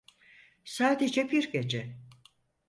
Sadece 0.65 1.31
bir 1.31 1.51
gece. 1.51 1.95